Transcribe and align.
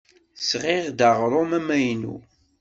Sɣiɣ-d 0.49 0.99
aɣrum 1.09 1.51
amaynu. 1.59 2.15